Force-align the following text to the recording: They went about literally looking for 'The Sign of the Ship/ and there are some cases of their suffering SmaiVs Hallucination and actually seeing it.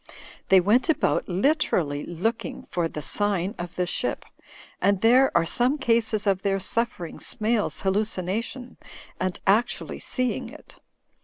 They 0.49 0.59
went 0.59 0.89
about 0.89 1.29
literally 1.29 2.03
looking 2.07 2.63
for 2.63 2.87
'The 2.87 3.03
Sign 3.03 3.53
of 3.59 3.75
the 3.75 3.85
Ship/ 3.85 4.25
and 4.81 4.99
there 5.01 5.29
are 5.37 5.45
some 5.45 5.77
cases 5.77 6.25
of 6.25 6.41
their 6.41 6.59
suffering 6.59 7.19
SmaiVs 7.19 7.83
Hallucination 7.83 8.77
and 9.19 9.39
actually 9.45 9.99
seeing 9.99 10.49
it. 10.49 10.77